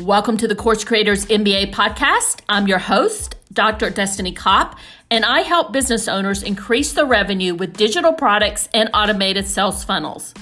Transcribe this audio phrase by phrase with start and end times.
[0.00, 2.40] Welcome to the Course Creators MBA podcast.
[2.48, 3.90] I'm your host, Dr.
[3.90, 4.78] Destini Copp,
[5.10, 10.32] and I help business owners increase their revenue with digital products and automated sales funnels.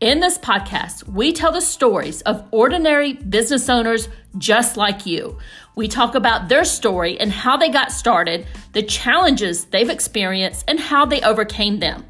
[0.00, 4.08] In this podcast, we tell the stories of ordinary business owners
[4.38, 5.38] just like you.
[5.76, 10.80] We talk about their story and how they got started, the challenges they've experienced, and
[10.80, 12.04] how they overcame them.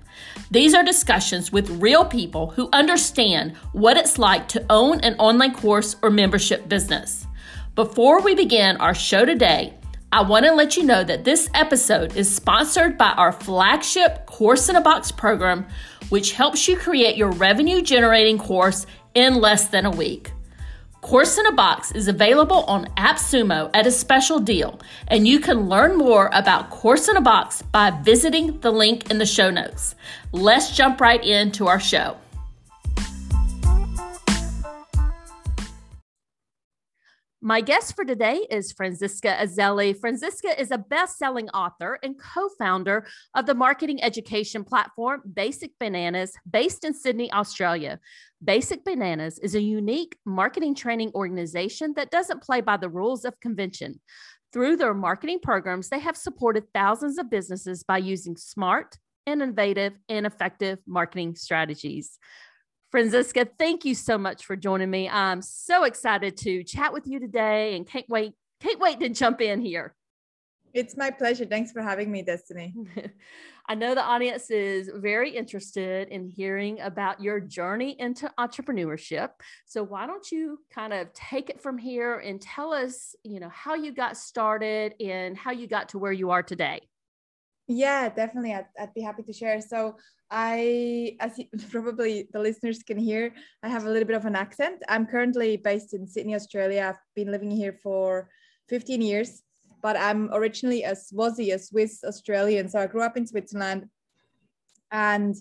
[0.50, 5.54] These are discussions with real people who understand what it's like to own an online
[5.54, 7.26] course or membership business.
[7.74, 9.74] Before we begin our show today,
[10.12, 14.68] I want to let you know that this episode is sponsored by our flagship Course
[14.68, 15.66] in a Box program,
[16.10, 20.30] which helps you create your revenue generating course in less than a week.
[21.06, 25.68] Course in a Box is available on AppSumo at a special deal, and you can
[25.68, 29.94] learn more about Course in a Box by visiting the link in the show notes.
[30.32, 32.16] Let's jump right into our show.
[37.42, 39.98] My guest for today is Franziska Iseli.
[40.00, 45.72] Franziska is a best selling author and co founder of the marketing education platform Basic
[45.78, 48.00] Bananas, based in Sydney, Australia.
[48.42, 53.38] Basic Bananas is a unique marketing training organization that doesn't play by the rules of
[53.40, 54.00] convention.
[54.54, 60.24] Through their marketing programs, they have supported thousands of businesses by using smart, innovative, and
[60.24, 62.18] effective marketing strategies.
[62.90, 65.08] Franziska, thank you so much for joining me.
[65.08, 69.40] I'm so excited to chat with you today and can't wait, can't wait to jump
[69.40, 69.94] in here.
[70.72, 71.46] It's my pleasure.
[71.46, 72.74] Thanks for having me, Destini.
[73.68, 79.30] I know the audience is very interested in hearing about your journey into entrepreneurship.
[79.64, 83.48] So why don't you kind of take it from here and tell us, you know,
[83.48, 86.82] how you got started and how you got to where you are today?
[87.66, 88.54] Yeah, definitely.
[88.54, 89.60] I'd, I'd be happy to share.
[89.60, 89.96] So
[90.30, 91.38] I, as
[91.70, 94.82] probably the listeners can hear, I have a little bit of an accent.
[94.88, 96.86] I'm currently based in Sydney, Australia.
[96.88, 98.28] I've been living here for
[98.68, 99.42] 15 years,
[99.82, 102.68] but I'm originally a Swazi, a Swiss Australian.
[102.68, 103.88] So I grew up in Switzerland.
[104.90, 105.34] And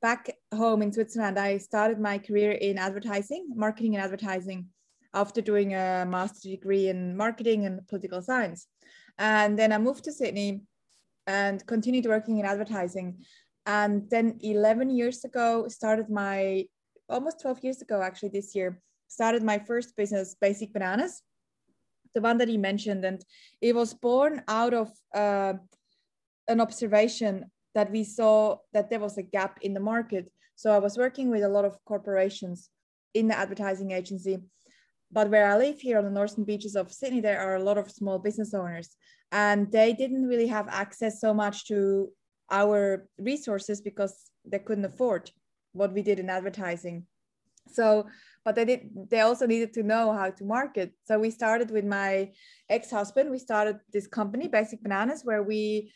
[0.00, 4.68] back home in Switzerland, I started my career in advertising, marketing and advertising,
[5.14, 8.66] after doing a master's degree in marketing and political science.
[9.18, 10.62] And then I moved to Sydney
[11.26, 13.18] and continued working in advertising.
[13.68, 16.64] And then 11 years ago, started my
[17.10, 21.22] almost 12 years ago, actually, this year, started my first business, Basic Bananas,
[22.14, 23.04] the one that you mentioned.
[23.04, 23.22] And
[23.60, 25.52] it was born out of uh,
[26.48, 30.32] an observation that we saw that there was a gap in the market.
[30.56, 32.70] So I was working with a lot of corporations
[33.12, 34.38] in the advertising agency.
[35.12, 37.76] But where I live here on the northern beaches of Sydney, there are a lot
[37.76, 38.96] of small business owners
[39.30, 42.10] and they didn't really have access so much to
[42.50, 45.30] our resources because they couldn't afford
[45.72, 47.06] what we did in advertising.
[47.70, 48.06] So
[48.44, 50.92] but they did they also needed to know how to market.
[51.04, 52.32] So we started with my
[52.70, 53.30] ex-husband.
[53.30, 55.92] We started this company basic bananas where we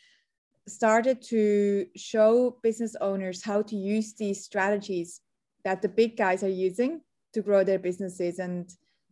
[0.67, 5.21] started to show business owners how to use these strategies
[5.65, 7.01] that the big guys are using
[7.33, 8.39] to grow their businesses.
[8.39, 8.69] And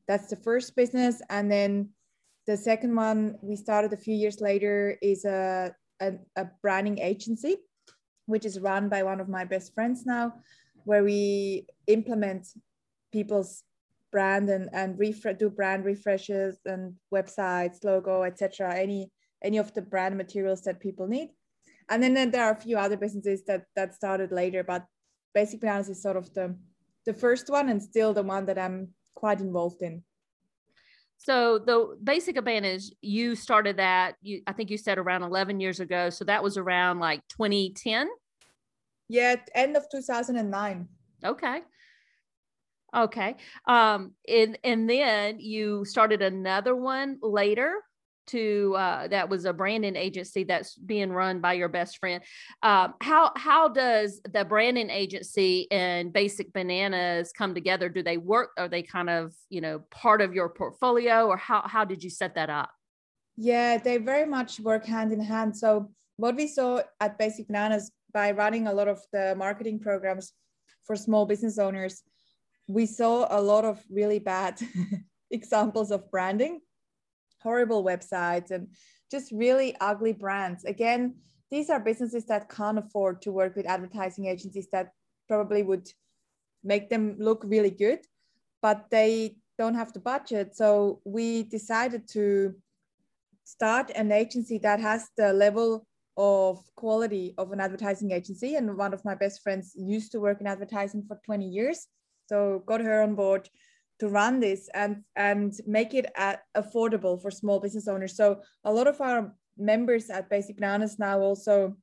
[0.07, 1.21] that's the first business.
[1.29, 1.89] And then
[2.47, 7.57] the second one we started a few years later is a, a, a branding agency,
[8.25, 10.33] which is run by one of my best friends now,
[10.83, 12.47] where we implement
[13.11, 13.63] people's
[14.11, 18.75] brand and, and refresh, do brand refreshes and websites, logo, etc.
[18.75, 19.11] Any
[19.43, 21.29] any of the brand materials that people need.
[21.89, 24.85] And then, then there are a few other businesses that that started later, but
[25.33, 26.55] Basic Bananas is sort of the
[27.05, 30.03] the first one and still the one that I'm quite involved in.
[31.23, 35.79] So the Basic Bananas, you started that, you I think you said around 11 years
[35.79, 36.09] ago.
[36.09, 38.09] So that was around like 2010?
[39.07, 40.87] Yeah, end of 2009.
[41.23, 41.61] Okay.
[42.95, 43.35] Okay.
[43.67, 47.75] Um, and and then you started another one later
[48.27, 52.23] to uh, that was a branding agency that's being run by your best friend.
[52.63, 57.89] Um, how how does the branding agency and Basic Bananas come together?
[57.89, 58.51] Do they work?
[58.57, 62.09] Are they kind of you know part of your portfolio, or how how did you
[62.09, 62.69] set that up?
[63.37, 65.57] Yeah, they very much work hand in hand.
[65.57, 70.33] So what we saw at Basic Bananas by running a lot of the marketing programs
[70.83, 72.03] for small business owners,
[72.67, 74.59] we saw a lot of really bad
[75.31, 76.59] examples of branding
[77.41, 78.67] horrible websites and
[79.09, 80.63] just really ugly brands.
[80.65, 81.15] Again,
[81.49, 84.93] these are businesses that can't afford to work with advertising agencies that
[85.27, 85.89] probably would
[86.63, 87.99] make them look really good,
[88.61, 90.55] but they don't have the budget.
[90.55, 92.55] So we decided to
[93.43, 95.85] start an agency that has the level
[96.17, 98.55] of quality of an advertising agency.
[98.55, 101.87] And one of my best friends used to work in advertising for 20 years.
[102.27, 103.49] So got her on board
[104.01, 106.07] to run this and and make it
[106.57, 108.15] affordable for small business owners.
[108.15, 111.77] So a lot of our members at Basic Bananas now also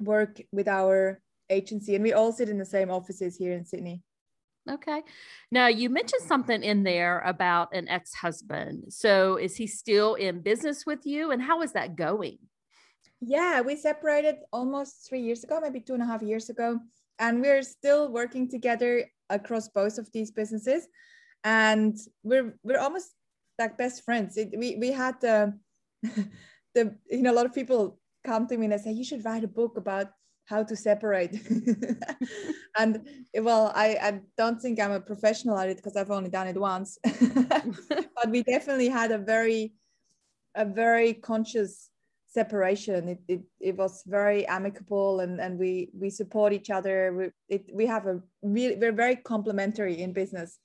[0.00, 4.02] work with our agency, and we all sit in the same offices here in Sydney.
[4.68, 5.02] Okay.
[5.52, 8.92] Now you mentioned something in there about an ex-husband.
[8.92, 12.38] So is he still in business with you, and how is that going?
[13.20, 16.80] Yeah, we separated almost three years ago, maybe two and a half years ago,
[17.20, 20.88] and we're still working together across both of these businesses,
[21.44, 23.10] and we're we're almost
[23.58, 24.36] like best friends.
[24.36, 25.58] It, we we had the
[26.74, 29.24] the you know a lot of people come to me and they say you should
[29.24, 30.08] write a book about
[30.46, 31.38] how to separate.
[32.78, 33.06] And
[33.38, 36.58] well I, I don't think i'm a professional at it because i've only done it
[36.58, 36.98] once.
[38.16, 39.74] But we definitely had a very
[40.54, 41.90] a very conscious
[42.28, 43.08] separation.
[43.08, 47.12] It, it, it was very amicable and, and we we support each other.
[47.12, 50.58] We, it, we have a really we're very complementary in business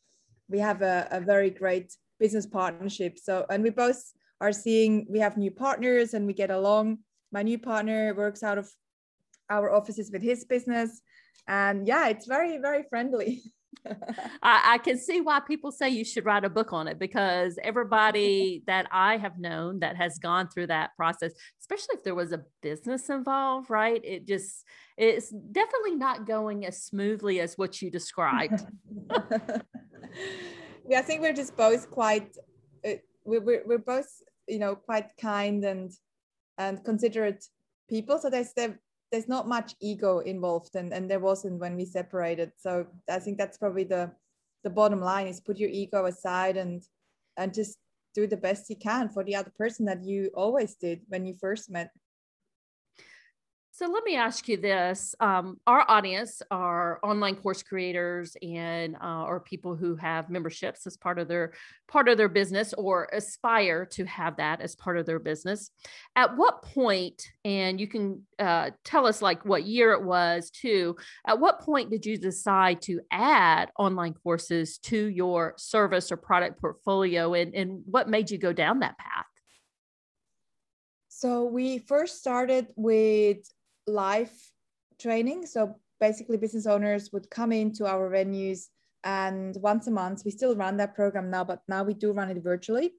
[0.50, 3.18] we have a, a very great business partnership.
[3.18, 4.02] So and we both
[4.42, 7.00] are seeing we have new partners and we get along.
[7.32, 8.70] My new partner works out of
[9.50, 11.02] our offices with his business.
[11.48, 13.42] And yeah it's very very friendly
[14.44, 17.58] I, I, can see why people say you should write a book on it because
[17.64, 22.32] everybody that I have known that has gone through that process, especially if there was
[22.32, 24.02] a business involved, right?
[24.04, 24.66] It just
[24.98, 28.66] it's definitely not going as smoothly as what you described.
[30.90, 32.36] yeah, I think we're just both quite
[32.86, 32.94] uh,
[33.26, 34.10] we're, we're, we're both
[34.48, 35.92] you know quite kind and
[36.58, 37.46] and considerate
[37.90, 38.18] people.
[38.18, 38.80] So there's there,
[39.12, 42.52] there's not much ego involved and, and there wasn't when we separated.
[42.58, 44.12] So i think that's probably the
[44.64, 46.84] the bottom line is put your ego aside and
[47.38, 47.78] and just
[48.14, 51.36] do the best you can for the other person that you always did when you
[51.40, 51.92] first met
[53.78, 59.26] so let me ask you this: um, Our audience are online course creators and uh,
[59.26, 61.54] or people who have memberships as part of their
[61.88, 65.70] part of their business or aspire to have that as part of their business.
[66.16, 70.96] At what point, and you can uh, tell us like what year it was too.
[71.28, 76.60] At what point did you decide to add online courses to your service or product
[76.60, 79.26] portfolio, and and what made you go down that path?
[81.10, 83.40] So we first started with
[83.88, 84.32] live
[85.00, 85.46] training.
[85.46, 88.68] So basically, business owners would come into our venues,
[89.04, 92.30] and once a month, we still run that program now, but now we do run
[92.30, 92.94] it virtually.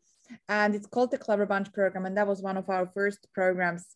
[0.49, 2.06] And it's called the Clever Bunch program.
[2.06, 3.87] And that was one of our first programs.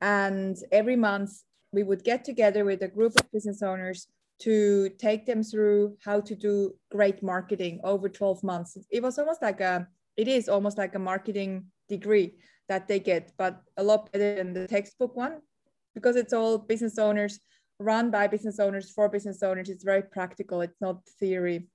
[0.00, 1.32] And every month,
[1.72, 4.06] we would get together with a group of business owners
[4.40, 8.76] to take them through how to do great marketing over 12 months.
[8.90, 12.34] It was almost like a, it is almost like a marketing degree
[12.68, 15.40] that they get, but a lot better than the textbook one
[15.96, 17.40] because it's all business owners
[17.80, 19.70] run by business owners for business owners.
[19.70, 20.60] It's very practical.
[20.60, 21.68] It's not theory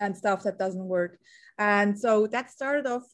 [0.00, 1.18] and stuff that doesn't work.
[1.58, 3.04] And so that started off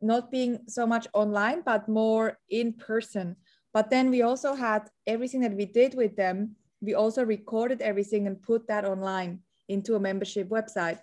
[0.00, 3.36] not being so much online but more in person.
[3.74, 6.56] But then we also had everything that we did with them.
[6.80, 11.00] We also recorded everything and put that online into a membership website.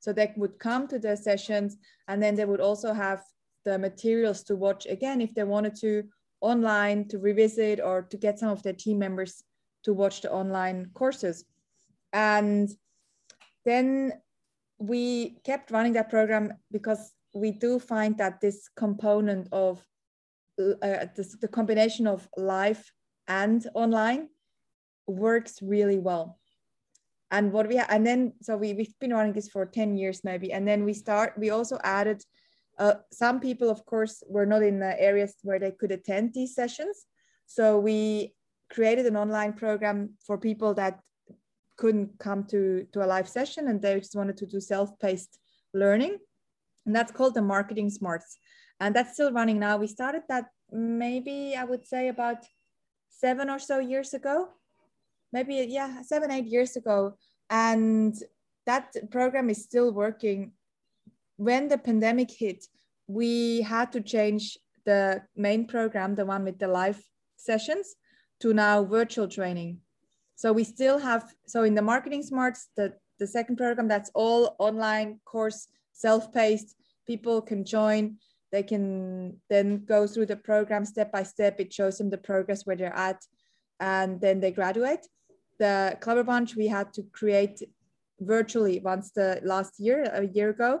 [0.00, 1.78] So they would come to the sessions
[2.08, 3.22] and then they would also have
[3.64, 6.04] the materials to watch again if they wanted to
[6.40, 9.44] online to revisit or to get some of their team members
[9.84, 11.44] to watch the online courses.
[12.12, 12.68] And
[13.64, 14.12] then
[14.78, 19.84] we kept running that program because we do find that this component of
[20.58, 22.90] uh, this, the combination of live
[23.28, 24.28] and online
[25.06, 26.38] works really well.
[27.30, 30.50] And what we and then so we we've been running this for 10 years maybe
[30.50, 32.24] and then we start we also added
[32.78, 36.54] uh, some people, of course, were not in the areas where they could attend these
[36.54, 37.06] sessions.
[37.46, 38.34] So we
[38.70, 41.00] created an online program for people that
[41.76, 45.38] couldn't come to, to a live session and they just wanted to do self-paced
[45.74, 46.18] learning.
[46.86, 48.38] And that's called the Marketing Smarts.
[48.80, 49.76] And that's still running now.
[49.76, 52.38] We started that maybe I would say about
[53.10, 54.48] seven or so years ago.
[55.32, 57.14] Maybe, yeah, seven, eight years ago.
[57.50, 58.14] And
[58.66, 60.52] that program is still working
[61.38, 62.66] when the pandemic hit,
[63.06, 67.00] we had to change the main program, the one with the live
[67.36, 67.94] sessions,
[68.40, 69.78] to now virtual training.
[70.34, 74.56] So we still have, so in the Marketing Smarts, the, the second program, that's all
[74.58, 76.74] online course, self-paced,
[77.06, 78.16] people can join,
[78.50, 81.60] they can then go through the program step by step.
[81.60, 83.22] It shows them the progress where they're at,
[83.78, 85.06] and then they graduate.
[85.58, 87.62] The Clever Bunch we had to create
[88.20, 90.80] virtually once the last year, a year ago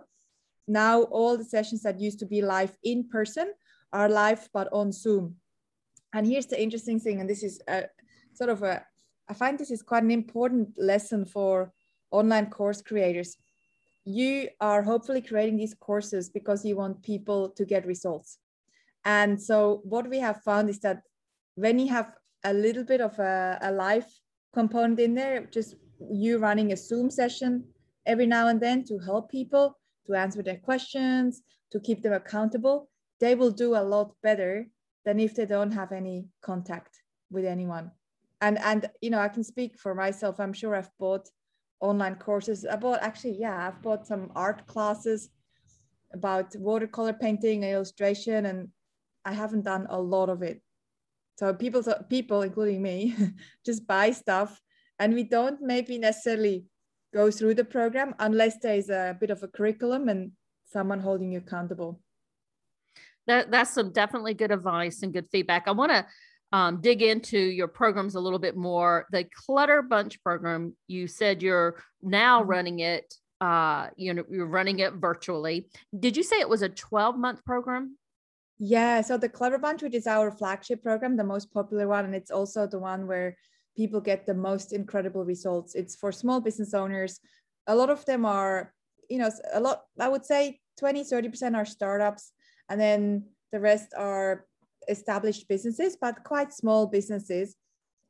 [0.68, 3.52] now all the sessions that used to be live in person
[3.92, 5.36] are live but on Zoom.
[6.12, 7.84] And here's the interesting thing, and this is a,
[8.34, 8.84] sort of a,
[9.28, 11.72] I find this is quite an important lesson for
[12.10, 13.36] online course creators.
[14.08, 18.38] you are hopefully creating these courses because you want people to get results.
[19.04, 21.02] And so what we have found is that
[21.56, 24.06] when you have a little bit of a, a live
[24.54, 25.74] component in there, just
[26.10, 27.64] you running a Zoom session
[28.06, 29.76] every now and then to help people
[30.08, 32.88] to answer their questions, to keep them accountable,
[33.20, 34.66] they will do a lot better
[35.04, 37.00] than if they don't have any contact
[37.30, 37.90] with anyone.
[38.40, 40.38] And and you know, I can speak for myself.
[40.38, 41.28] I'm sure I've bought
[41.80, 42.64] online courses.
[42.64, 45.30] I bought actually, yeah, I've bought some art classes
[46.12, 48.68] about watercolor painting and illustration, and
[49.24, 50.62] I haven't done a lot of it.
[51.38, 53.14] So people, people, including me,
[53.66, 54.60] just buy stuff,
[54.98, 56.64] and we don't maybe necessarily
[57.12, 60.32] go through the program unless there is a bit of a curriculum and
[60.66, 62.00] someone holding you accountable.
[63.26, 65.64] That, that's some definitely good advice and good feedback.
[65.66, 66.06] I want to
[66.52, 69.06] um, dig into your programs a little bit more.
[69.10, 72.50] The Clever Bunch program, you said you're now mm-hmm.
[72.50, 73.14] running it.
[73.40, 75.68] Uh, you know, you're running it virtually.
[75.96, 77.96] Did you say it was a 12 month program?
[78.58, 79.02] Yeah.
[79.02, 82.30] So the Clever Bunch, which is our flagship program, the most popular one, and it's
[82.30, 83.36] also the one where
[83.76, 85.74] people get the most incredible results.
[85.74, 87.20] It's for small business owners.
[87.66, 88.72] A lot of them are,
[89.08, 92.32] you know, a lot, I would say 20, 30% are startups.
[92.68, 94.46] And then the rest are
[94.88, 97.56] established businesses, but quite small businesses.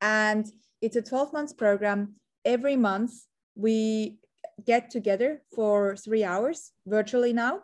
[0.00, 0.46] And
[0.80, 2.14] it's a 12 months program.
[2.44, 3.12] Every month
[3.54, 4.18] we
[4.64, 7.60] get together for three hours virtually now.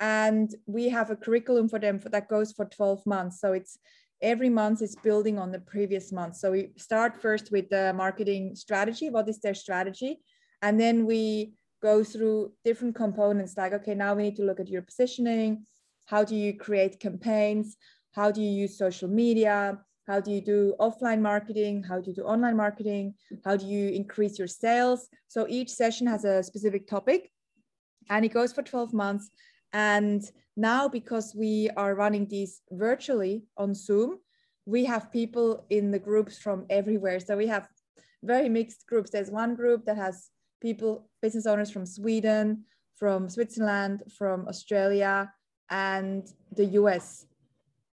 [0.00, 3.40] And we have a curriculum for them for, that goes for 12 months.
[3.40, 3.78] So it's
[4.22, 6.36] every month is building on the previous month.
[6.36, 9.10] So we start first with the marketing strategy.
[9.10, 10.20] What is their strategy?
[10.62, 14.68] And then we go through different components like, okay, now we need to look at
[14.68, 15.66] your positioning.
[16.06, 17.76] How do you create campaigns?
[18.12, 22.14] how do you use social media how do you do offline marketing how do you
[22.14, 23.14] do online marketing
[23.44, 27.30] how do you increase your sales so each session has a specific topic
[28.10, 29.30] and it goes for 12 months
[29.72, 34.18] and now because we are running these virtually on zoom
[34.66, 37.68] we have people in the groups from everywhere so we have
[38.22, 40.30] very mixed groups there's one group that has
[40.60, 42.64] people business owners from sweden
[42.96, 45.32] from switzerland from australia
[45.70, 47.26] and the us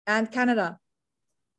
[0.06, 0.78] and Canada.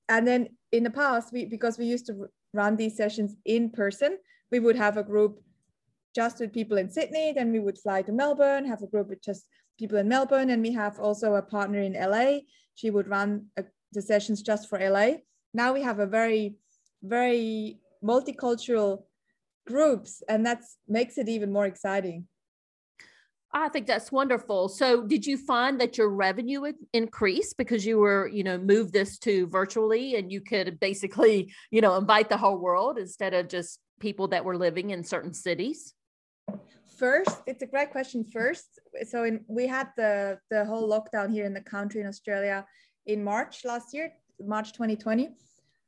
[0.09, 4.17] And then in the past, we because we used to run these sessions in person,
[4.51, 5.41] we would have a group
[6.15, 9.21] just with people in Sydney, then we would fly to Melbourne, have a group with
[9.21, 9.45] just
[9.77, 12.39] people in Melbourne, and we have also a partner in LA.
[12.75, 15.17] She would run a, the sessions just for LA.
[15.53, 16.55] Now we have a very,
[17.03, 19.03] very multicultural
[19.65, 22.27] groups, and that makes it even more exciting.
[23.53, 24.67] I think that's wonderful.
[24.67, 29.17] So, did you find that your revenue increased because you were, you know, moved this
[29.19, 33.79] to virtually and you could basically, you know, invite the whole world instead of just
[34.00, 35.93] people that were living in certain cities?
[36.97, 38.23] First, it's a great question.
[38.23, 42.65] First, so in, we had the the whole lockdown here in the country in Australia
[43.05, 45.29] in March last year, March 2020,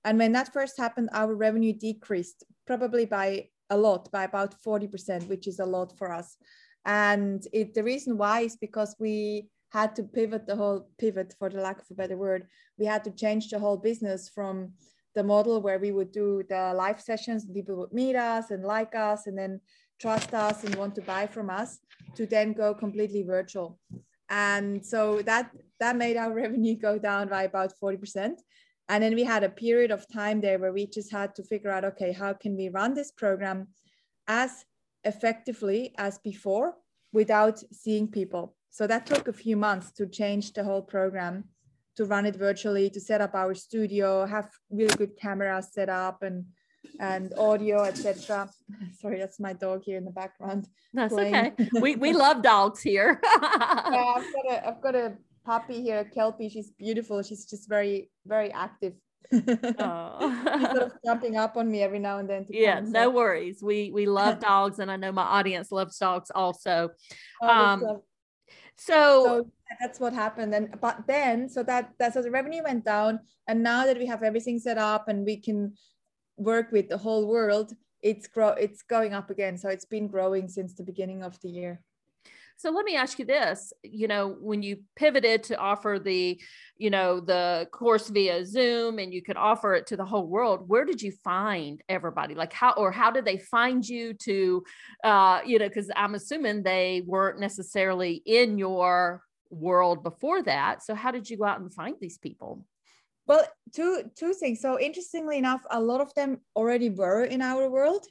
[0.06, 5.28] and when that first happened, our revenue decreased probably by a lot, by about 40%,
[5.28, 6.38] which is a lot for us.
[6.86, 11.50] And it, the reason why is because we had to pivot the whole pivot for
[11.50, 12.48] the lack of a better word.
[12.78, 14.74] We had to change the whole business from
[15.16, 18.96] the model where we would do the live sessions people would meet us and like
[18.96, 19.60] us and then
[20.00, 21.80] trust us and want to buy from us
[22.16, 23.80] to then go completely virtual.
[24.30, 28.34] And so that that made our revenue go down by about 40%.
[28.90, 31.70] And then we had a period of time there where we just had to figure
[31.70, 33.68] out, okay, how can we run this program
[34.28, 34.66] as
[35.04, 36.76] effectively as before
[37.12, 38.56] without seeing people.
[38.70, 41.46] So that took a few months to change the whole program,
[41.98, 46.22] to run it virtually, to set up our studio, have really good cameras set up
[46.22, 46.46] and
[47.00, 48.50] and audio, etc.
[49.00, 50.68] Sorry, that's my dog here in the background.
[50.94, 51.36] That's playing.
[51.36, 51.70] okay.
[51.82, 53.20] We we love dogs here.
[53.24, 55.14] yeah, I've got a I've got a
[55.46, 56.50] puppy here, a kelpie.
[56.50, 57.22] She's beautiful.
[57.22, 58.94] She's just very very active
[59.32, 60.72] oh.
[60.74, 62.46] Sort of jumping up on me every now and then.
[62.50, 62.92] yeah, come, so.
[62.92, 63.62] no worries.
[63.62, 66.90] We we love dogs, and I know my audience loves dogs also.
[67.42, 67.82] Oh, um,
[68.76, 70.54] so, so, that's what happened.
[70.54, 74.06] And but then, so that that so the revenue went down, and now that we
[74.08, 75.74] have everything set up and we can
[76.40, 79.58] work with the whole world, it's grow it's going up again.
[79.58, 81.82] So it's been growing since the beginning of the year.
[82.58, 86.42] So let me ask you this, you know, when you pivoted to offer the,
[86.76, 90.68] you know, the course via Zoom and you could offer it to the whole world,
[90.68, 92.36] where did you find everybody?
[92.36, 94.64] Like how or how did they find you to
[95.06, 100.84] uh, you know, cuz I'm assuming they weren't necessarily in your world before that.
[100.84, 102.66] So how did you go out and find these people?
[103.30, 103.46] Well,
[103.76, 104.60] two two things.
[104.60, 108.08] So interestingly enough, a lot of them already were in our world.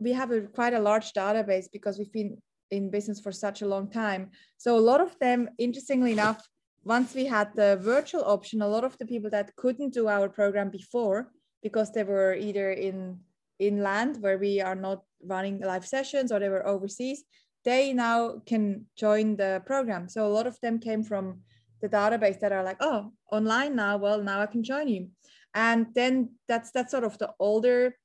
[0.00, 2.38] We have a quite a large database because we've been
[2.72, 4.32] in business for such a long time.
[4.56, 6.40] So a lot of them, interestingly enough,
[6.82, 10.28] once we had the virtual option, a lot of the people that couldn't do our
[10.28, 11.30] program before
[11.62, 13.20] because they were either in
[13.60, 17.22] inland where we are not running live sessions or they were overseas,
[17.64, 20.08] they now can join the program.
[20.08, 21.42] So a lot of them came from
[21.80, 25.08] the database that are like, oh, online now, well, now I can join you.
[25.54, 27.96] And then that's that's sort of the older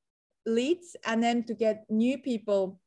[0.45, 0.95] leads.
[1.05, 2.79] And then to get new people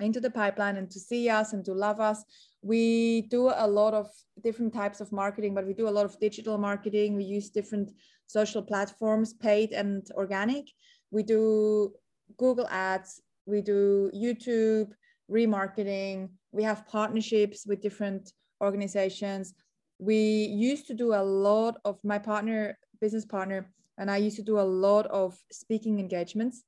[0.00, 2.24] into the pipeline and to see us and to love us,
[2.62, 4.08] we do a lot of
[4.42, 7.14] different types of marketing, but we do a lot of digital marketing.
[7.14, 7.90] We use different
[8.26, 10.66] social platforms, paid and organic.
[11.10, 11.92] We do
[12.36, 14.88] Google Ads, we do YouTube,
[15.30, 19.54] remarketing, we have partnerships with different organizations.
[20.04, 20.20] We
[20.70, 24.58] used to do a lot of my partner, business partner, and I used to do
[24.58, 26.64] a lot of speaking engagements,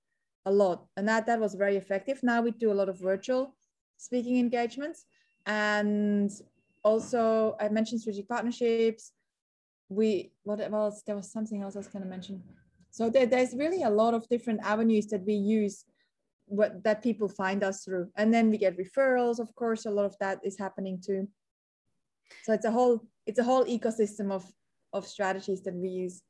[0.46, 0.86] a lot.
[0.96, 2.22] And that, that was very effective.
[2.22, 3.54] Now we do a lot of virtual
[3.98, 5.04] speaking engagements.
[5.44, 6.30] And
[6.82, 9.12] also I mentioned strategic partnerships.
[9.88, 11.02] We, what else?
[11.06, 12.42] There was something else I was going to mention.
[12.90, 15.84] So there, there's really a lot of different avenues that we use
[16.46, 18.08] what that people find us through.
[18.16, 21.28] And then we get referrals, of course, a lot of that is happening too.
[22.44, 24.44] So it's a whole, it's a whole ecosystem of
[24.92, 26.22] of strategies that we use.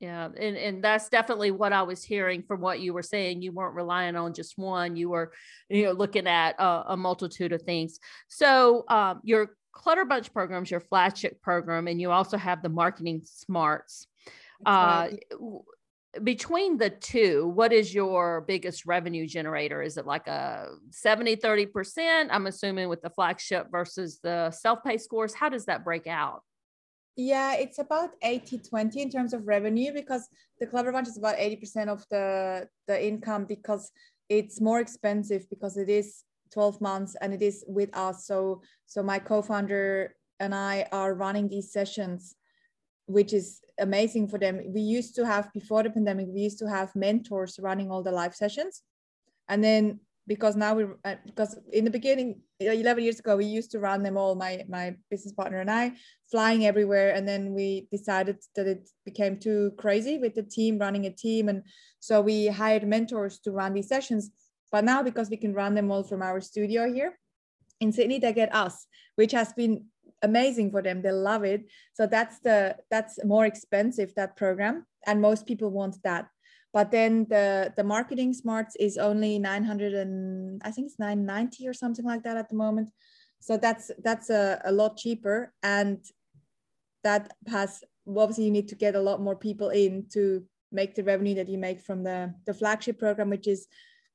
[0.00, 3.42] Yeah, and, and that's definitely what I was hearing from what you were saying.
[3.42, 4.94] You weren't relying on just one.
[4.94, 5.32] You were,
[5.68, 7.98] you know, looking at a, a multitude of things.
[8.28, 13.22] So um, your Clever Bunch programs, your flagship program, and you also have the Marketing
[13.24, 14.06] Smarts.
[14.64, 15.08] Uh,
[16.24, 19.82] between the two, what is your biggest revenue generator?
[19.82, 22.28] Is it like a 70, 30%?
[22.30, 25.34] I'm assuming with the flagship versus the self pay scores.
[25.34, 26.42] How does that break out?
[27.16, 30.28] Yeah, it's about 80 20 in terms of revenue because
[30.60, 33.90] the Clever Bunch is about 80% of the, the income because
[34.28, 36.22] it's more expensive because it is
[36.52, 38.26] 12 months and it is with us.
[38.26, 42.36] So, so my co founder and I are running these sessions
[43.08, 44.60] which is amazing for them.
[44.72, 48.12] We used to have before the pandemic, we used to have mentors running all the
[48.12, 48.82] live sessions,
[49.48, 53.70] and then because now we uh, because in the beginning 11 years ago we used
[53.70, 55.92] to run them all my my business partner and i
[56.30, 57.14] flying everywhere.
[57.14, 61.48] And then we decided that it became too crazy with the team running a team.
[61.48, 61.62] And
[62.00, 64.30] so we hired mentors to run these sessions.
[64.70, 67.18] But now because we can run them all from our studio here
[67.80, 69.84] in sydney they get us which has been
[70.22, 71.02] amazing for them.
[71.02, 71.66] They love it.
[71.94, 76.28] So that's the that's more expensive that program and most people want that.
[76.72, 81.72] But then the the marketing smarts is only 900 and i think it's 990 or
[81.72, 82.90] something like that at the moment.
[83.40, 85.98] So that's that's a, a lot cheaper and
[87.04, 91.04] that has obviously you need to get a lot more people in to make the
[91.04, 93.66] revenue that you make from the the flagship program which is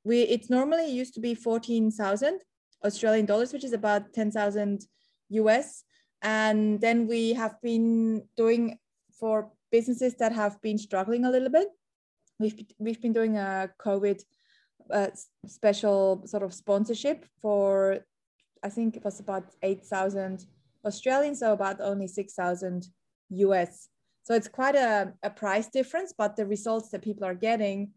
[0.04, 2.40] we it's normally used to be 14,000
[2.84, 4.86] Australian dollars which is about 10,000
[5.30, 5.84] US
[6.24, 8.78] and then we have been doing
[9.12, 11.68] for businesses that have been struggling a little bit.
[12.40, 14.22] We've, we've been doing a COVID
[14.90, 15.08] uh,
[15.46, 17.98] special sort of sponsorship for,
[18.62, 20.46] I think it was about 8,000
[20.84, 22.88] Australians, so about only 6,000
[23.30, 23.88] US.
[24.22, 27.90] So it's quite a, a price difference, but the results that people are getting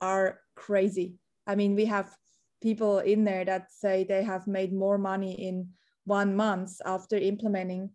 [0.00, 1.16] are crazy.
[1.48, 2.14] I mean, we have
[2.62, 5.70] people in there that say they have made more money in
[6.04, 7.90] one month after implementing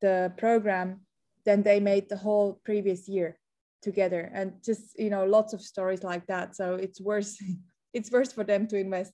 [0.00, 1.00] the program
[1.44, 3.38] than they made the whole previous year
[3.82, 4.30] together.
[4.32, 6.56] And just you know lots of stories like that.
[6.56, 7.36] So it's worse
[7.92, 9.12] it's worse for them to invest.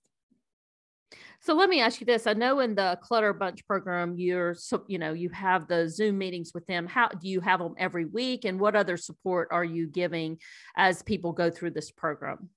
[1.40, 2.26] So let me ask you this.
[2.26, 6.18] I know in the clever bunch program you're so you know you have the zoom
[6.18, 6.86] meetings with them.
[6.86, 8.44] How do you have them every week?
[8.44, 10.38] And what other support are you giving
[10.76, 12.50] as people go through this program?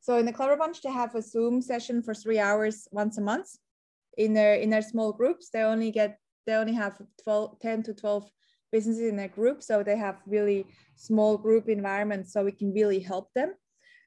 [0.00, 3.20] So in the clever bunch they have a zoom session for three hours once a
[3.20, 3.48] month
[4.16, 7.94] in their in their small groups they only get they only have 12 10 to
[7.94, 8.30] 12
[8.72, 13.00] businesses in their group so they have really small group environments so we can really
[13.00, 13.52] help them.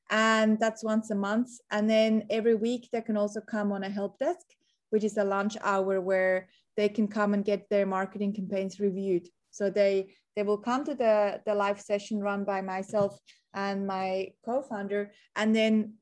[0.09, 1.49] And that's once a month.
[1.71, 4.45] And then every week they can also come on a help desk
[4.91, 9.27] which is a lunch hour where they can come and get their marketing campaigns reviewed.
[9.51, 13.17] So they they will come to the the live session run by myself
[13.53, 15.95] and my co-founder and then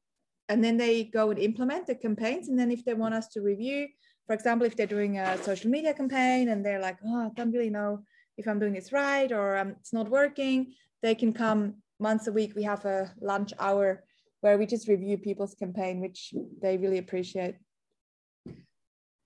[0.49, 3.41] and then they go and implement the campaigns and then if they want us to
[3.41, 3.87] review
[4.27, 7.51] for example if they're doing a social media campaign and they're like oh i don't
[7.51, 7.99] really know
[8.37, 12.31] if i'm doing this right or um, it's not working they can come once a
[12.31, 14.03] week we have a lunch hour
[14.41, 17.55] where we just review people's campaign which they really appreciate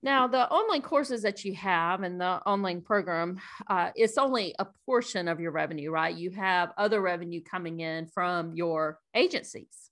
[0.00, 4.66] now, the online courses that you have and the online program, uh, it's only a
[4.86, 6.14] portion of your revenue, right?
[6.14, 9.87] You have other revenue coming in from your agencies.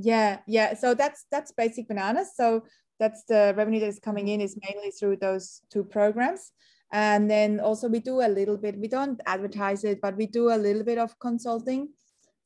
[0.00, 0.74] Yeah, yeah.
[0.74, 2.32] So that's that's basic bananas.
[2.34, 2.64] So
[2.98, 6.52] that's the revenue that is coming in is mainly through those two programs
[6.92, 10.52] and then also we do a little bit we don't advertise it but we do
[10.52, 11.88] a little bit of consulting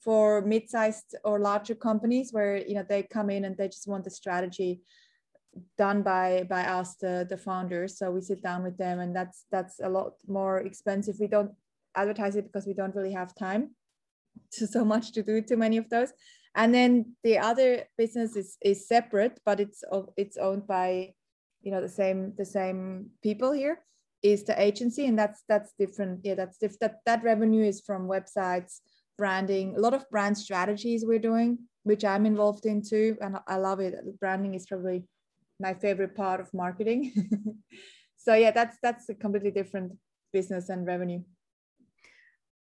[0.00, 4.04] for mid-sized or larger companies where you know they come in and they just want
[4.04, 4.80] the strategy
[5.78, 9.46] done by by us the the founders so we sit down with them and that's
[9.50, 11.52] that's a lot more expensive we don't
[11.96, 13.70] advertise it because we don't really have time
[14.52, 16.12] to so much to do too many of those
[16.54, 19.82] and then the other business is is separate but it's
[20.16, 21.12] it's owned by
[21.62, 23.80] you know the same the same people here
[24.22, 26.20] is the agency and that's that's different.
[26.22, 28.80] Yeah that's that that revenue is from websites
[29.18, 33.56] branding a lot of brand strategies we're doing which i'm involved in too and i
[33.56, 33.94] love it.
[34.20, 35.04] Branding is probably
[35.60, 37.12] my favorite part of marketing.
[38.16, 39.92] So yeah that's that's a completely different
[40.32, 41.22] business and revenue.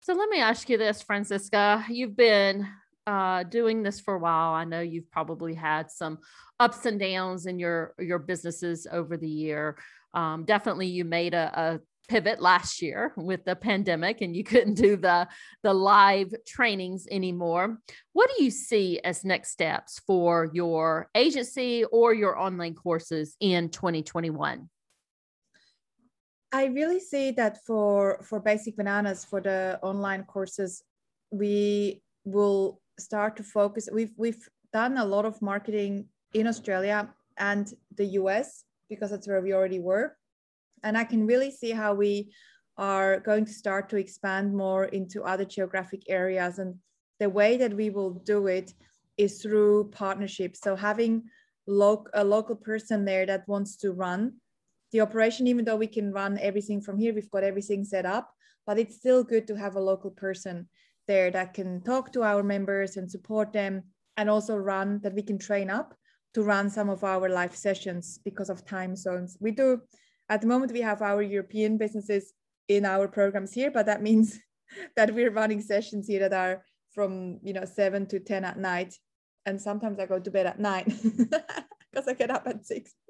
[0.01, 1.87] So let me ask you this Franziska.
[1.89, 2.69] You've been
[3.07, 4.53] uh, doing this for a while.
[4.53, 6.19] I know you've probably had some
[6.59, 9.77] ups and downs in your your businesses over the year.
[10.15, 14.75] Um, definitely you made a, a pivot last year with the pandemic and you couldn't
[14.75, 15.29] do the
[15.63, 17.79] the live trainings anymore.
[18.13, 23.69] What do you see as next steps for your agency or your online courses in
[23.69, 24.69] 2021
[26.53, 30.83] i really see that for for basic bananas for the online courses
[31.31, 37.75] we will start to focus we've we've done a lot of marketing in australia and
[37.97, 40.17] the us because that's where we already were.
[40.83, 42.33] And I can really see how we
[42.79, 46.59] are going to start to expand more into other geographic areas.
[46.59, 46.77] And
[47.19, 48.73] the way that we will do it
[49.17, 50.61] is through partnerships.
[50.63, 51.25] So having
[51.67, 54.35] lo- a local person there that wants to run
[54.93, 58.31] the operation, even though we can run everything from here, we've got everything set up,
[58.67, 60.69] but it's still good to have a local person
[61.07, 63.83] there that can talk to our members and support them
[64.17, 65.95] and also run that we can train up
[66.35, 69.39] to run some of our live sessions because of time zones.
[69.41, 69.81] We do,
[70.29, 72.35] at the moment, we have our European businesses
[72.69, 74.39] in our programs here, but that means
[74.97, 78.95] that we're running sessions here that are from you know seven to ten at night,
[79.45, 80.87] and sometimes I go to bed at nine
[81.91, 82.95] because I get up at six.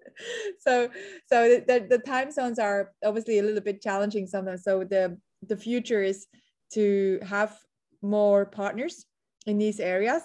[0.60, 0.88] So
[1.26, 4.62] so the, the time zones are obviously a little bit challenging sometimes.
[4.62, 6.26] So the the future is
[6.74, 7.58] to have
[8.02, 9.06] more partners
[9.46, 10.22] in these areas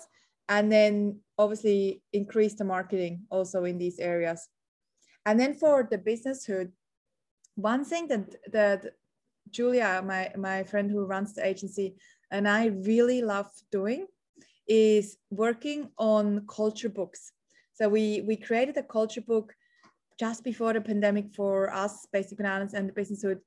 [0.50, 4.48] and then obviously increase the marketing also in these areas.
[5.26, 6.72] And then for the business hood,
[7.56, 8.86] one thing that, that
[9.50, 11.96] Julia, my, my friend who runs the agency,
[12.32, 14.08] and I really love doing
[14.68, 17.32] is working on culture books.
[17.74, 19.54] So we, we created a culture book
[20.20, 23.40] just before the pandemic for us, Basic Bananas and the Business Hood,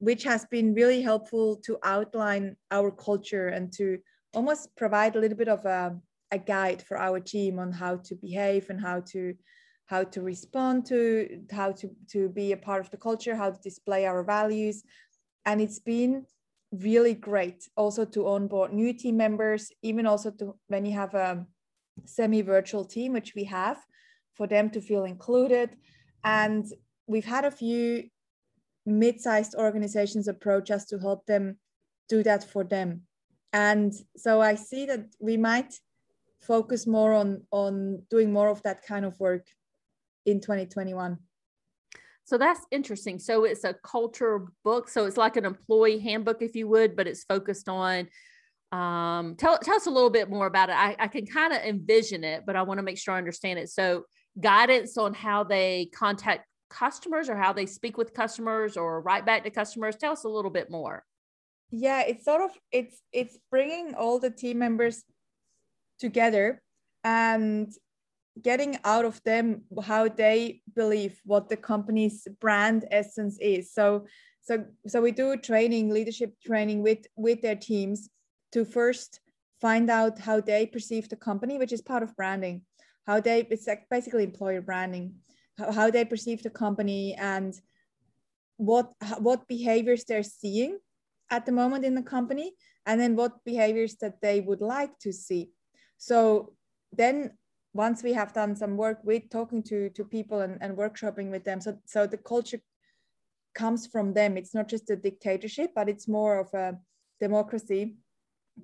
[0.00, 3.98] which has been really helpful to outline our culture and to
[4.34, 5.96] almost provide a little bit of a
[6.32, 9.34] a guide for our team on how to behave and how to
[9.86, 13.60] how to respond to how to to be a part of the culture how to
[13.62, 14.84] display our values.
[15.44, 16.26] And it's been
[16.70, 21.44] really great also to onboard new team members even also to when you have a
[22.04, 23.78] semi-virtual team which we have
[24.34, 25.70] for them to feel included.
[26.22, 26.64] And
[27.08, 28.08] we've had a few
[28.86, 31.58] mid-sized organizations approach us to help them
[32.08, 33.02] do that for them.
[33.52, 35.74] And so i see that we might
[36.40, 39.46] focus more on on doing more of that kind of work
[40.24, 41.18] in 2021
[42.30, 43.18] so that's interesting.
[43.18, 44.88] So it's a culture book.
[44.88, 48.06] So it's like an employee handbook if you would but it's focused on
[48.70, 50.76] um, tell, tell us a little bit more about it.
[50.76, 53.58] I, I can kind of envision it but i want to make sure i understand
[53.58, 53.68] it.
[53.68, 54.04] So
[54.40, 59.44] guidance on how they contact customers or how they speak with customers or write back
[59.44, 59.96] to customers?
[59.96, 61.04] Tell us a little bit more.
[61.70, 65.04] Yeah it's sort of it's it's bringing all the team members
[65.98, 66.62] together
[67.04, 67.72] and
[68.40, 73.72] getting out of them how they believe what the company's brand essence is.
[73.72, 74.06] So
[74.40, 78.08] so so we do training leadership training with with their teams
[78.52, 79.20] to first
[79.60, 82.62] find out how they perceive the company which is part of branding
[83.06, 85.14] how they it's like basically employer branding
[85.58, 87.60] how, they perceive the company and
[88.56, 90.78] what what behaviors they're seeing
[91.30, 92.52] at the moment in the company
[92.86, 95.50] and then what behaviors that they would like to see
[95.96, 96.54] so
[96.92, 97.30] then
[97.72, 101.44] once we have done some work with talking to, to people and, and workshopping with
[101.44, 102.60] them, so, so the culture
[103.54, 104.36] comes from them.
[104.36, 106.78] It's not just a dictatorship, but it's more of a
[107.20, 107.96] democracy.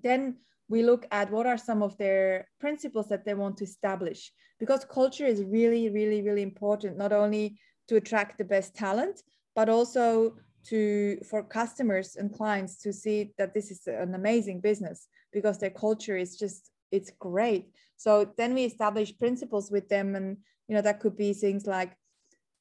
[0.02, 4.32] Then we look at what are some of their principles that they want to establish
[4.58, 9.22] because culture is really, really, really important, not only to attract the best talent,
[9.54, 15.06] but also to for customers and clients to see that this is an amazing business
[15.32, 17.70] because their culture is just it's great.
[17.96, 20.36] So then we establish principles with them and
[20.68, 21.92] you know that could be things like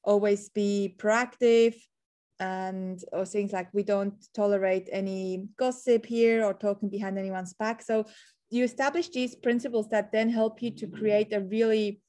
[0.04, 1.74] always be proactive
[2.38, 7.82] and or things like we don't tolerate any gossip here or talking behind anyone's back.
[7.82, 8.04] So
[8.50, 12.00] you establish these principles that then help you to create a really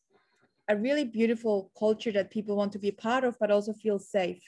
[0.70, 4.44] a really beautiful culture that people want to be part of but also feel safe.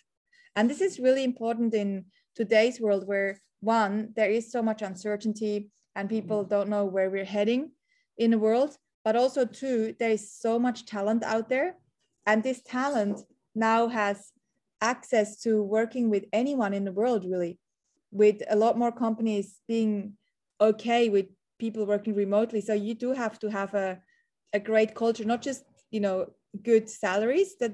[0.56, 5.70] And this is really important in today's world where one there is so much uncertainty
[5.96, 6.50] and people mm-hmm.
[6.50, 7.72] don't know where we're heading
[8.18, 11.76] in the world but also two there is so much talent out there.
[12.26, 13.22] And this talent
[13.56, 14.32] now has
[14.82, 17.58] access to working with anyone in the world really
[18.12, 20.14] with a lot more companies being
[20.62, 21.28] okay with
[21.60, 22.62] people working remotely.
[22.62, 24.00] So you do have to have a,
[24.54, 26.28] a great culture not just you know
[26.64, 27.56] good salaries.
[27.60, 27.74] That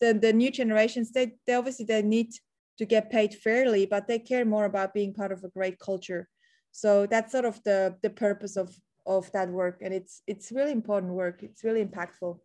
[0.00, 2.30] the, the new generations they, they obviously they need
[2.78, 6.28] to get paid fairly but they care more about being part of a great culture.
[6.72, 8.74] So that's sort of the the purpose of
[9.06, 9.78] of that work.
[9.82, 11.42] And it's it's really important work.
[11.42, 12.38] It's really impactful.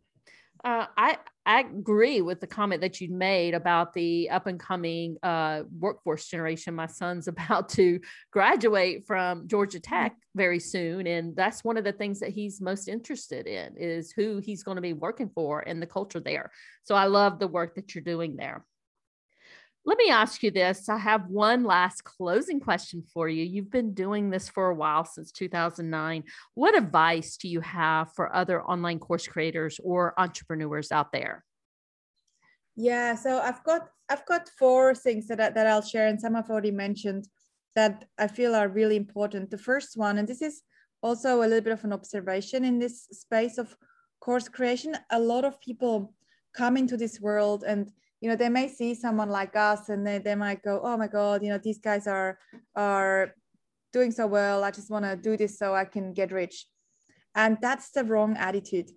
[0.64, 1.18] Uh, I
[1.50, 6.28] I agree with the comment that you made about the up and coming uh, workforce
[6.28, 6.76] generation.
[6.76, 8.00] My son's about to
[8.32, 9.96] graduate from Georgia mm-hmm.
[9.96, 14.12] Tech very soon, and that's one of the things that he's most interested in is
[14.12, 16.52] who he's going to be working for and the culture there.
[16.84, 18.64] So I love the work that you're doing there.
[19.90, 20.88] Let me ask you this.
[20.88, 23.44] I have one last closing question for you.
[23.44, 26.26] You've been doing this for a while since 2009.
[26.54, 31.44] What advice do you have for other online course creators or entrepreneurs out there?
[32.76, 36.36] Yeah, so I've got I've got four things that I, that I'll share, and some
[36.36, 37.28] I've already mentioned
[37.76, 39.50] that I feel are really important.
[39.50, 40.62] The first one, and this is
[41.02, 43.76] also a little bit of an observation in this space of
[44.20, 44.96] course creation.
[45.10, 46.14] A lot of people
[46.54, 50.18] come into this world and you know they may see someone like us and they,
[50.18, 52.38] they might go oh my god you know these guys are
[52.76, 53.34] are
[53.92, 54.64] doing so well.
[54.64, 56.66] I just want to do this so i can get rich.
[57.36, 58.90] And that's the wrong attitude.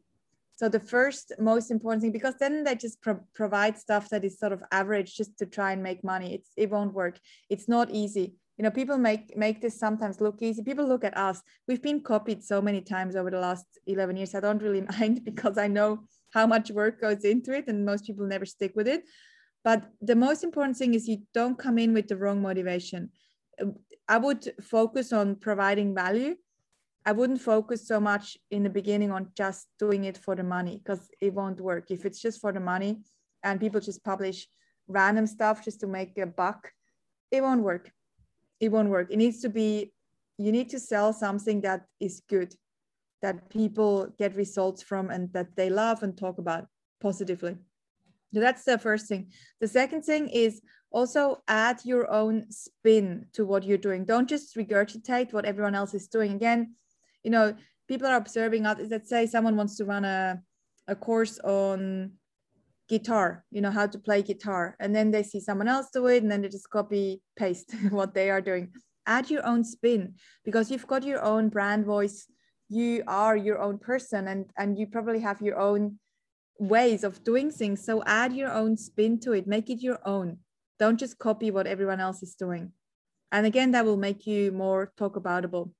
[0.57, 4.39] So the first most important thing because then they just pro- provide stuff that is
[4.39, 6.35] sort of average just to try and make money.
[6.35, 7.19] It's it won't work.
[7.51, 8.37] It's not easy.
[8.59, 10.63] You know people make make this sometimes look easy.
[10.63, 11.43] People look at us.
[11.67, 14.35] We've been copied so many times over the last 11 years.
[14.35, 18.07] I don't really mind because i know how much work goes into it and most
[18.07, 19.05] people never stick with it.
[19.65, 23.11] But the most important thing is you don't come in with the wrong motivation.
[24.09, 26.37] I would focus on providing value.
[27.05, 30.81] I wouldn't focus so much in the beginning on just doing it for the money
[30.83, 31.91] because it won't work.
[31.91, 33.01] If it's just for the money
[33.43, 34.47] and people just publish
[34.89, 36.73] random stuff just to make a buck
[37.33, 37.91] it won't work.
[38.61, 39.11] It won't work.
[39.11, 39.93] It needs to be
[40.39, 42.55] you need to sell something that is good
[43.23, 46.67] that people get results from and that they love and talk about
[47.01, 47.57] positively.
[48.35, 49.31] So that's the first thing.
[49.61, 54.05] The second thing is also add your own spin to what you're doing.
[54.05, 56.33] Don't just regurgitate what everyone else is doing.
[56.33, 56.75] Again,
[57.23, 57.55] you know,
[57.89, 58.89] people are observing others.
[58.91, 60.41] Let's say someone wants to run a,
[60.89, 62.13] a course on
[62.89, 64.77] guitar, you know, how to play guitar.
[64.81, 68.15] And then they see someone else do it and then they just copy paste what
[68.15, 68.73] they are doing.
[69.07, 72.27] Add your own spin because you've got your own brand voice
[72.73, 75.99] you are your own person and and you probably have your own
[76.59, 77.85] ways of doing things.
[77.85, 79.47] So add your own spin to it.
[79.47, 80.39] Make it your own.
[80.79, 82.73] Don't just copy what everyone else is doing.
[83.31, 85.73] And again that will make you more talk aboutable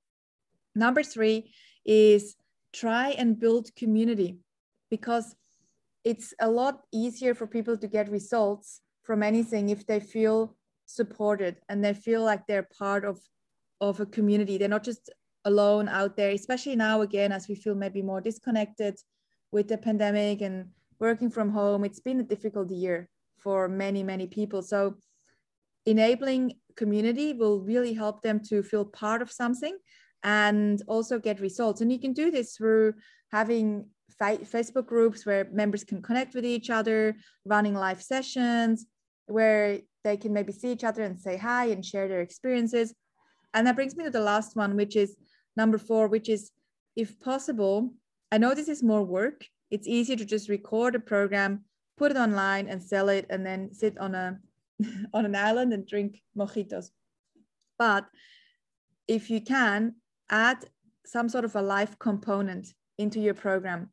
[0.75, 1.51] number three
[1.85, 2.35] is
[2.71, 4.39] try and build community
[4.89, 5.35] because
[6.03, 11.57] it's a lot easier for people to get results from anything if they feel supported
[11.69, 13.19] and they feel like they're part of
[13.81, 14.57] of a community.
[14.57, 15.09] They're not just
[15.45, 18.99] alone out there, especially now again, as we feel maybe more disconnected
[19.51, 20.67] with the pandemic and
[20.99, 21.83] working from home.
[21.83, 24.61] It's been a difficult year for many, many people.
[24.61, 24.95] So
[25.85, 29.77] enabling community will really help them to feel part of something
[30.23, 31.81] and also get results.
[31.81, 32.93] And you can do this through
[33.31, 33.87] having
[34.21, 38.85] Facebook groups where members can connect with each other, running live sessions
[39.27, 42.93] where they can maybe see each other and say hi and share their experiences.
[43.53, 45.15] And that brings me to the last one, which is
[45.55, 46.51] number four, which is
[46.95, 47.93] if possible,
[48.31, 49.45] I know this is more work.
[49.71, 51.65] It's easier to just record a program,
[51.97, 54.39] put it online and sell it, and then sit on a
[55.13, 56.89] on an island and drink mojitos.
[57.77, 58.05] But
[59.07, 59.95] if you can
[60.29, 60.65] add
[61.05, 63.91] some sort of a live component into your program,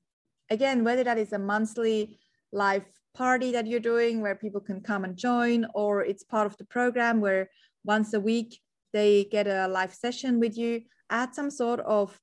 [0.51, 2.19] again, whether that is a monthly
[2.53, 6.57] live party that you're doing where people can come and join, or it's part of
[6.59, 7.51] the program where
[7.85, 8.61] once a week
[8.93, 12.19] they get a live session with you add some sort of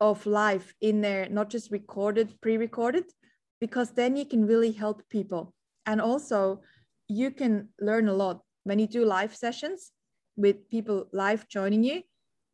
[0.00, 3.04] of life in there not just recorded pre-recorded
[3.60, 5.52] because then you can really help people
[5.86, 6.60] and also
[7.08, 9.90] you can learn a lot when you do live sessions
[10.36, 12.02] with people live joining you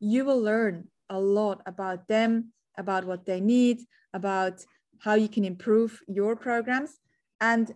[0.00, 3.80] you will learn a lot about them about what they need,
[4.12, 4.64] about
[5.00, 6.98] how you can improve your programs.
[7.40, 7.72] And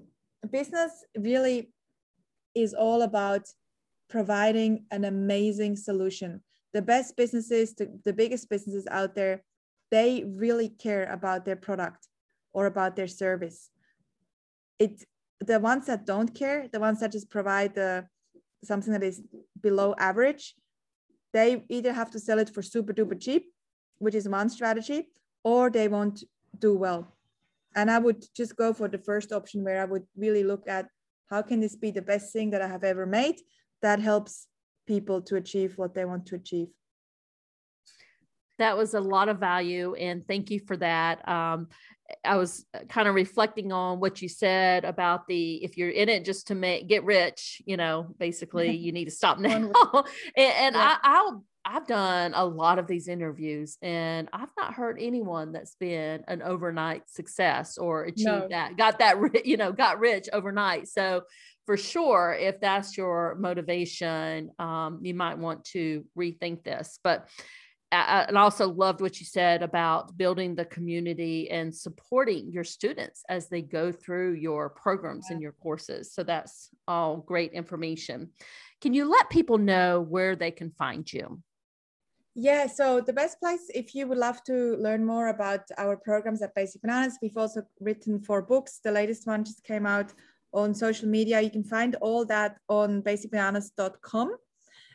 [0.50, 1.72] business really
[2.54, 3.48] is all about
[4.08, 6.42] providing an amazing solution.
[6.72, 9.42] The best businesses, the, the biggest businesses out there,
[9.90, 12.08] they really care about their product
[12.52, 13.70] or about their service.
[14.78, 15.04] It
[15.40, 18.06] the ones that don't care, the ones that just provide the
[18.64, 19.22] something that is
[19.60, 20.54] below average,
[21.32, 23.52] they either have to sell it for super duper cheap,
[23.98, 25.08] which is one strategy,
[25.44, 26.24] or they won't
[26.58, 27.16] do well.
[27.76, 30.88] And I would just go for the first option where I would really look at
[31.30, 33.36] how can this be the best thing that I have ever made
[33.82, 34.46] that helps
[34.86, 36.68] people to achieve what they want to achieve.
[38.58, 41.28] That was a lot of value, and thank you for that.
[41.28, 41.68] Um,
[42.24, 46.24] I was kind of reflecting on what you said about the if you're in it
[46.24, 49.50] just to make get rich, you know, basically you need to stop now.
[49.56, 49.72] and,
[50.36, 50.96] and yeah.
[51.02, 55.74] I, I'll I've done a lot of these interviews and I've not heard anyone that's
[55.74, 58.48] been an overnight success or achieved no.
[58.48, 60.88] that, got that, you know, got rich overnight.
[60.88, 61.24] So
[61.68, 66.98] for sure, if that's your motivation, um, you might want to rethink this.
[67.04, 67.28] But
[67.92, 73.22] I, and also loved what you said about building the community and supporting your students
[73.28, 75.34] as they go through your programs yeah.
[75.34, 76.10] and your courses.
[76.10, 78.30] So that's all great information.
[78.80, 81.42] Can you let people know where they can find you?
[82.34, 86.40] Yeah, so the best place, if you would love to learn more about our programs
[86.40, 88.80] at Basic Bananas, we've also written four books.
[88.82, 90.14] The latest one just came out
[90.52, 91.40] on social media.
[91.40, 94.36] You can find all that on basicbananas.com.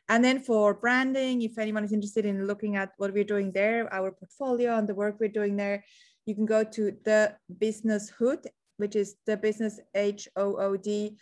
[0.10, 3.94] And then for branding, if anyone is interested in looking at what we're doing there,
[3.94, 5.84] our portfolio and the work we're doing there,
[6.26, 8.46] you can go to the business hood,
[8.78, 11.16] which is the business h-o-o-d.com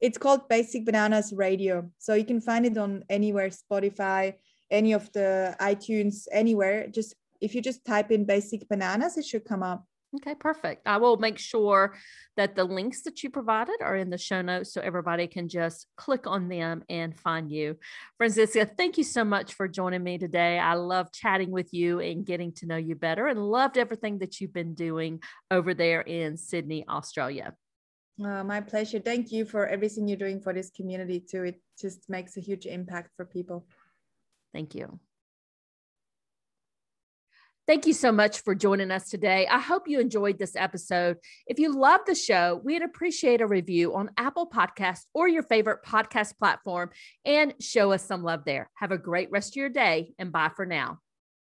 [0.00, 1.90] It's called Basic Bananas Radio.
[1.98, 4.34] So you can find it on anywhere, Spotify,
[4.70, 6.86] any of the iTunes, anywhere.
[6.88, 9.84] Just if you just type in Basic Bananas, it should come up.
[10.16, 10.86] Okay, perfect.
[10.86, 11.94] I will make sure
[12.38, 15.86] that the links that you provided are in the show notes so everybody can just
[15.96, 17.76] click on them and find you.
[18.16, 20.58] Franziska, thank you so much for joining me today.
[20.58, 24.40] I love chatting with you and getting to know you better and loved everything that
[24.40, 27.54] you've been doing over there in Sydney, Australia.
[28.22, 28.98] Uh, my pleasure.
[28.98, 31.44] Thank you for everything you're doing for this community too.
[31.44, 33.66] It just makes a huge impact for people.
[34.52, 34.98] Thank you.
[37.68, 39.46] Thank you so much for joining us today.
[39.46, 41.18] I hope you enjoyed this episode.
[41.46, 45.80] If you love the show, we'd appreciate a review on Apple Podcasts or your favorite
[45.86, 46.90] podcast platform
[47.26, 48.70] and show us some love there.
[48.76, 51.00] Have a great rest of your day and bye for now.